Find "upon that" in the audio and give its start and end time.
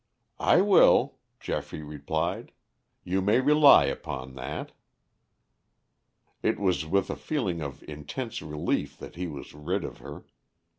3.85-4.71